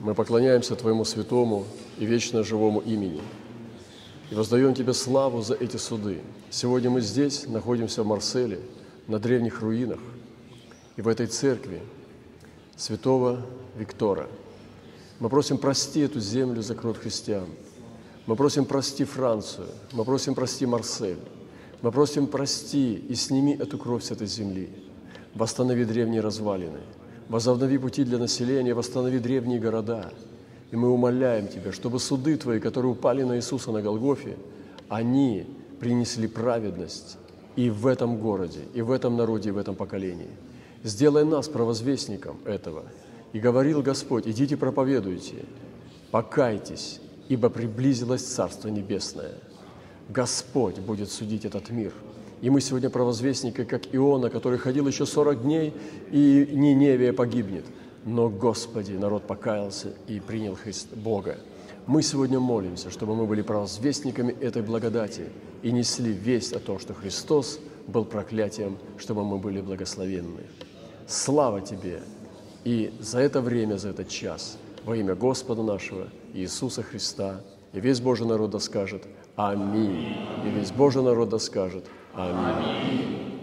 мы 0.00 0.14
поклоняемся 0.14 0.76
Твоему 0.76 1.04
святому 1.04 1.66
и 1.98 2.06
вечно 2.06 2.42
живому 2.42 2.80
имени– 2.80 3.22
и 4.30 4.34
воздаем 4.34 4.74
Тебе 4.74 4.92
славу 4.92 5.40
за 5.42 5.54
эти 5.54 5.76
суды. 5.76 6.20
Сегодня 6.50 6.90
мы 6.90 7.00
здесь 7.00 7.46
находимся 7.46 8.02
в 8.02 8.06
Марселе, 8.06 8.60
на 9.06 9.18
древних 9.18 9.62
руинах, 9.62 10.00
и 10.96 11.02
в 11.02 11.08
этой 11.08 11.26
церкви 11.26 11.80
святого 12.78 13.42
Виктора. 13.76 14.26
Мы 15.20 15.28
просим 15.28 15.58
прости 15.58 16.00
эту 16.00 16.20
землю 16.20 16.62
за 16.62 16.74
кровь 16.74 16.98
христиан. 16.98 17.48
Мы 18.26 18.36
просим 18.36 18.64
прости 18.64 19.04
Францию, 19.04 19.66
мы 19.92 20.04
просим 20.04 20.34
прости 20.34 20.64
Марсель. 20.64 21.18
Мы 21.80 21.92
просим, 21.92 22.26
прости 22.26 22.94
и 22.94 23.14
сними 23.14 23.54
эту 23.54 23.78
кровь 23.78 24.02
с 24.02 24.10
этой 24.10 24.26
земли. 24.26 24.68
Восстанови 25.34 25.84
древние 25.84 26.20
развалины. 26.20 26.80
Возобнови 27.28 27.78
пути 27.78 28.04
для 28.04 28.18
населения, 28.18 28.74
восстанови 28.74 29.18
древние 29.18 29.60
города. 29.60 30.10
И 30.72 30.76
мы 30.76 30.90
умоляем 30.90 31.46
Тебя, 31.46 31.72
чтобы 31.72 32.00
суды 32.00 32.36
Твои, 32.36 32.58
которые 32.58 32.92
упали 32.92 33.22
на 33.22 33.36
Иисуса 33.36 33.70
на 33.70 33.80
Голгофе, 33.80 34.36
они 34.88 35.46
принесли 35.78 36.26
праведность 36.26 37.16
и 37.54 37.70
в 37.70 37.86
этом 37.86 38.18
городе, 38.18 38.60
и 38.74 38.82
в 38.82 38.90
этом 38.90 39.16
народе, 39.16 39.50
и 39.50 39.52
в 39.52 39.58
этом 39.58 39.76
поколении. 39.76 40.30
Сделай 40.84 41.24
нас 41.24 41.48
провозвестником 41.48 42.38
этого. 42.44 42.84
И 43.32 43.40
говорил 43.40 43.82
Господь, 43.82 44.26
идите 44.26 44.56
проповедуйте, 44.56 45.44
покайтесь, 46.10 47.00
ибо 47.28 47.50
приблизилось 47.50 48.22
Царство 48.22 48.68
Небесное. 48.68 49.34
Господь 50.08 50.78
будет 50.78 51.10
судить 51.10 51.44
этот 51.44 51.70
мир. 51.70 51.92
И 52.40 52.50
мы 52.50 52.60
сегодня 52.60 52.88
провозвестники, 52.88 53.64
как 53.64 53.94
Иона, 53.94 54.30
который 54.30 54.58
ходил 54.58 54.86
еще 54.86 55.04
40 55.04 55.42
дней, 55.42 55.74
и 56.10 56.48
Ниневия 56.52 57.12
погибнет. 57.12 57.64
Но, 58.04 58.28
Господи, 58.30 58.92
народ 58.92 59.26
покаялся 59.26 59.92
и 60.06 60.20
принял 60.20 60.54
Христ 60.54 60.94
Бога. 60.94 61.38
Мы 61.86 62.02
сегодня 62.02 62.38
молимся, 62.38 62.90
чтобы 62.90 63.16
мы 63.16 63.26
были 63.26 63.42
провозвестниками 63.42 64.32
этой 64.32 64.62
благодати 64.62 65.24
и 65.62 65.72
несли 65.72 66.12
весть 66.12 66.52
о 66.52 66.60
том, 66.60 66.78
что 66.78 66.94
Христос 66.94 67.58
был 67.88 68.04
проклятием, 68.04 68.78
чтобы 68.98 69.24
мы 69.24 69.38
были 69.38 69.60
благословенны. 69.60 70.42
Слава 71.08 71.62
Тебе! 71.62 72.02
И 72.64 72.92
за 73.00 73.20
это 73.20 73.40
время, 73.40 73.78
за 73.78 73.88
этот 73.88 74.10
час, 74.10 74.58
во 74.84 74.94
имя 74.94 75.14
Господа 75.14 75.62
нашего 75.62 76.08
Иисуса 76.34 76.82
Христа, 76.82 77.40
и 77.72 77.80
весь 77.80 78.00
Божий 78.00 78.26
народ 78.26 78.62
скажет 78.62 79.04
Аминь. 79.34 80.18
И 80.44 80.50
весь 80.50 80.70
Божий 80.70 81.02
народ 81.02 81.30
да 81.30 81.38
скажет 81.38 81.86
Аминь. 82.12 83.27